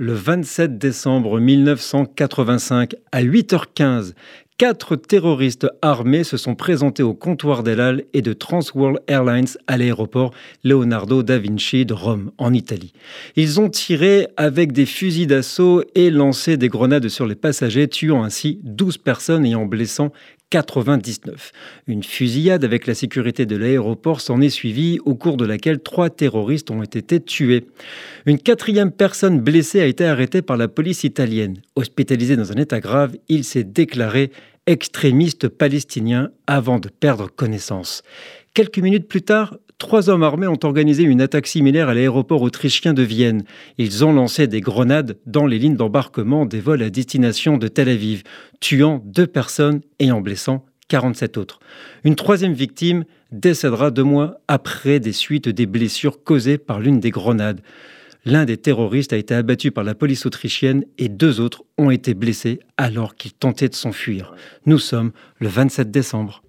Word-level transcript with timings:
Le 0.00 0.12
27 0.12 0.78
décembre 0.78 1.40
1985, 1.40 2.94
à 3.10 3.24
8h15, 3.24 4.14
quatre 4.58 4.96
terroristes 4.96 5.68
armés 5.82 6.24
se 6.24 6.36
sont 6.36 6.56
présentés 6.56 7.04
au 7.04 7.14
comptoir 7.14 7.62
d'El 7.62 8.04
et 8.12 8.22
de 8.22 8.32
Transworld 8.32 8.98
Airlines 9.06 9.46
à 9.68 9.78
l'aéroport 9.78 10.34
Leonardo 10.64 11.22
da 11.22 11.38
Vinci 11.38 11.86
de 11.86 11.94
Rome, 11.94 12.32
en 12.38 12.52
Italie. 12.52 12.92
Ils 13.36 13.60
ont 13.60 13.70
tiré 13.70 14.26
avec 14.36 14.72
des 14.72 14.84
fusils 14.84 15.28
d'assaut 15.28 15.84
et 15.94 16.10
lancé 16.10 16.56
des 16.56 16.68
grenades 16.68 17.08
sur 17.08 17.24
les 17.24 17.36
passagers, 17.36 17.86
tuant 17.86 18.24
ainsi 18.24 18.58
12 18.64 18.98
personnes 18.98 19.46
et 19.46 19.54
en 19.54 19.64
blessant 19.64 20.10
99. 20.50 21.52
Une 21.86 22.02
fusillade 22.02 22.64
avec 22.64 22.86
la 22.86 22.94
sécurité 22.94 23.44
de 23.44 23.56
l'aéroport 23.56 24.20
s'en 24.20 24.40
est 24.40 24.48
suivie, 24.48 24.98
au 25.04 25.14
cours 25.14 25.36
de 25.36 25.44
laquelle 25.44 25.80
trois 25.80 26.08
terroristes 26.08 26.70
ont 26.70 26.82
été 26.82 27.20
tués. 27.20 27.66
Une 28.24 28.38
quatrième 28.38 28.90
personne 28.90 29.40
blessée 29.40 29.80
a 29.80 29.86
été 29.86 30.06
arrêtée 30.06 30.40
par 30.40 30.56
la 30.56 30.68
police 30.68 31.04
italienne. 31.04 31.58
Hospitalisé 31.76 32.36
dans 32.36 32.50
un 32.50 32.56
état 32.56 32.80
grave, 32.80 33.16
il 33.28 33.44
s'est 33.44 33.64
déclaré 33.64 34.30
extrémiste 34.68 35.48
palestinien 35.48 36.30
avant 36.46 36.78
de 36.78 36.90
perdre 36.90 37.28
connaissance. 37.34 38.02
Quelques 38.52 38.78
minutes 38.78 39.08
plus 39.08 39.22
tard, 39.22 39.56
trois 39.78 40.10
hommes 40.10 40.22
armés 40.22 40.46
ont 40.46 40.58
organisé 40.62 41.04
une 41.04 41.22
attaque 41.22 41.46
similaire 41.46 41.88
à 41.88 41.94
l'aéroport 41.94 42.42
autrichien 42.42 42.92
de 42.92 43.02
Vienne. 43.02 43.44
Ils 43.78 44.04
ont 44.04 44.12
lancé 44.12 44.46
des 44.46 44.60
grenades 44.60 45.16
dans 45.24 45.46
les 45.46 45.58
lignes 45.58 45.76
d'embarquement 45.76 46.44
des 46.44 46.60
vols 46.60 46.82
à 46.82 46.90
destination 46.90 47.56
de 47.56 47.66
Tel 47.66 47.88
Aviv, 47.88 48.24
tuant 48.60 49.02
deux 49.06 49.26
personnes 49.26 49.80
et 50.00 50.12
en 50.12 50.20
blessant 50.20 50.66
47 50.88 51.38
autres. 51.38 51.60
Une 52.04 52.14
troisième 52.14 52.52
victime 52.52 53.04
décédera 53.32 53.90
deux 53.90 54.04
mois 54.04 54.40
après 54.48 55.00
des 55.00 55.12
suites 55.12 55.48
des 55.48 55.66
blessures 55.66 56.22
causées 56.22 56.58
par 56.58 56.78
l'une 56.78 57.00
des 57.00 57.10
grenades. 57.10 57.62
L'un 58.24 58.44
des 58.44 58.56
terroristes 58.56 59.12
a 59.12 59.16
été 59.16 59.34
abattu 59.34 59.70
par 59.70 59.84
la 59.84 59.94
police 59.94 60.26
autrichienne 60.26 60.84
et 60.98 61.08
deux 61.08 61.40
autres 61.40 61.62
ont 61.78 61.90
été 61.90 62.14
blessés 62.14 62.60
alors 62.76 63.14
qu'ils 63.14 63.32
tentaient 63.32 63.68
de 63.68 63.74
s'enfuir. 63.74 64.34
Nous 64.66 64.78
sommes 64.78 65.12
le 65.38 65.48
27 65.48 65.90
décembre. 65.90 66.42